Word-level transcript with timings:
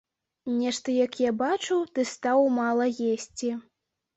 Нешта, 0.61 0.95
як 1.05 1.17
я 1.29 1.33
бачу, 1.43 1.77
ты 1.99 2.07
стаў 2.15 2.43
мала 2.59 2.85
есці. 3.13 3.51